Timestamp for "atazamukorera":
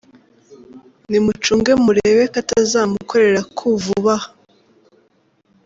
2.43-3.41